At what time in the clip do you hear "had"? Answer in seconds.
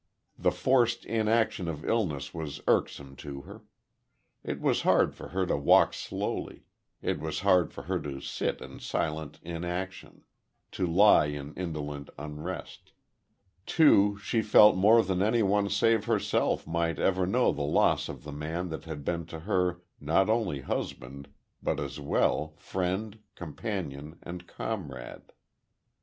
18.85-19.05